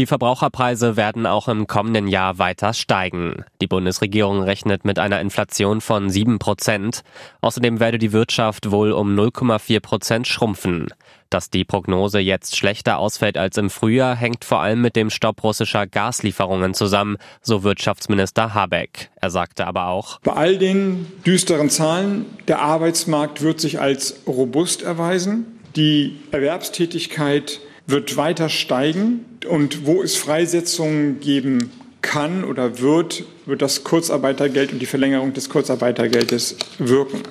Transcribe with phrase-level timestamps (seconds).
[0.00, 3.44] Die Verbraucherpreise werden auch im kommenden Jahr weiter steigen.
[3.60, 7.02] Die Bundesregierung rechnet mit einer Inflation von 7 Prozent.
[7.42, 10.86] Außerdem werde die Wirtschaft wohl um 0,4 Prozent schrumpfen.
[11.28, 15.44] Dass die Prognose jetzt schlechter ausfällt als im Frühjahr, hängt vor allem mit dem Stopp
[15.44, 19.10] russischer Gaslieferungen zusammen, so Wirtschaftsminister Habeck.
[19.16, 24.80] Er sagte aber auch, bei all den düsteren Zahlen, der Arbeitsmarkt wird sich als robust
[24.80, 25.60] erweisen.
[25.76, 29.26] Die Erwerbstätigkeit wird weiter steigen.
[29.48, 31.70] Und wo es Freisetzungen geben
[32.02, 37.22] kann oder wird, wird das Kurzarbeitergeld und die Verlängerung des Kurzarbeitergeldes wirken.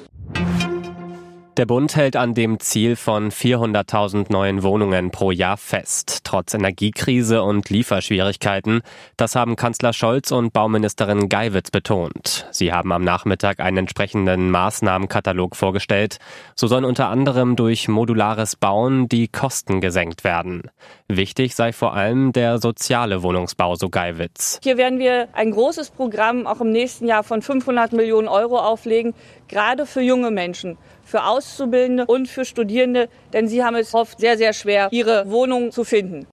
[1.59, 7.43] Der Bund hält an dem Ziel von 400.000 neuen Wohnungen pro Jahr fest, trotz Energiekrise
[7.43, 8.79] und Lieferschwierigkeiten.
[9.17, 12.47] Das haben Kanzler Scholz und Bauministerin Geiwitz betont.
[12.51, 16.19] Sie haben am Nachmittag einen entsprechenden Maßnahmenkatalog vorgestellt.
[16.55, 20.71] So sollen unter anderem durch modulares Bauen die Kosten gesenkt werden.
[21.09, 24.61] Wichtig sei vor allem der soziale Wohnungsbau, so Geiwitz.
[24.63, 29.13] Hier werden wir ein großes Programm auch im nächsten Jahr von 500 Millionen Euro auflegen,
[29.49, 30.77] gerade für junge Menschen
[31.09, 35.71] für Auszubildende und für Studierende, denn sie haben es oft sehr, sehr schwer, ihre Wohnung
[35.71, 36.27] zu finden.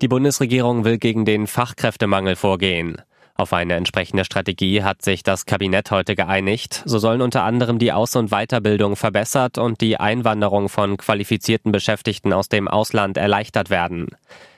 [0.00, 2.96] Die Bundesregierung will gegen den Fachkräftemangel vorgehen.
[3.36, 6.82] Auf eine entsprechende Strategie hat sich das Kabinett heute geeinigt.
[6.84, 12.32] So sollen unter anderem die Aus- und Weiterbildung verbessert und die Einwanderung von qualifizierten Beschäftigten
[12.32, 14.08] aus dem Ausland erleichtert werden.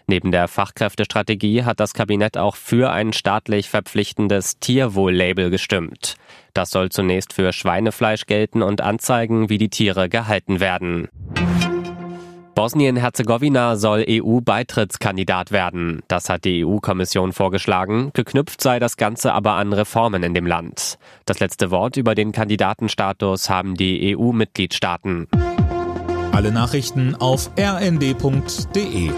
[0.06, 6.16] Neben der Fachkräftestrategie hat das Kabinett auch für ein staatlich verpflichtendes Tierwohl-Label gestimmt.
[6.54, 11.08] Das soll zunächst für Schweinefleisch gelten und anzeigen, wie die Tiere gehalten werden.
[12.54, 16.02] Bosnien-Herzegowina soll EU-Beitrittskandidat werden.
[16.08, 18.10] Das hat die EU-Kommission vorgeschlagen.
[18.12, 20.98] Geknüpft sei das Ganze aber an Reformen in dem Land.
[21.24, 25.28] Das letzte Wort über den Kandidatenstatus haben die EU-Mitgliedstaaten.
[26.32, 29.10] Alle Nachrichten auf rnd.de